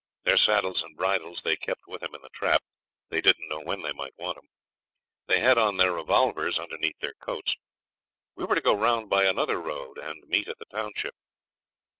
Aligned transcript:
Their 0.23 0.35
saddles 0.37 0.81
and 0.81 0.97
bridles 0.97 1.43
they 1.43 1.55
kept 1.55 1.85
with 1.85 2.01
'em 2.01 2.15
in 2.15 2.23
the 2.23 2.29
trap; 2.29 2.63
they 3.09 3.21
didn't 3.21 3.49
know 3.49 3.59
when 3.59 3.83
they 3.83 3.93
might 3.93 4.17
want 4.17 4.33
them. 4.37 4.49
They 5.27 5.41
had 5.41 5.59
on 5.59 5.77
their 5.77 5.93
revolvers 5.93 6.57
underneath 6.57 6.97
their 7.01 7.13
coats. 7.13 7.55
We 8.33 8.45
were 8.45 8.55
to 8.55 8.61
go 8.61 8.75
round 8.75 9.11
by 9.11 9.25
another 9.25 9.61
road 9.61 9.99
and 9.99 10.27
meet 10.27 10.47
at 10.47 10.57
the 10.57 10.65
township. 10.65 11.13